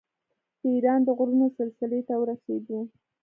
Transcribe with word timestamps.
د 0.59 0.61
ایران 0.73 0.99
د 1.03 1.09
غرونو 1.17 1.47
سلسلې 1.57 2.01
ته 2.07 2.13
ورسېدو. 2.21 2.79